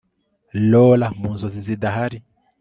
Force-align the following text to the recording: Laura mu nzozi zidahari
Laura 0.69 1.07
mu 1.19 1.27
nzozi 1.35 1.59
zidahari 1.67 2.17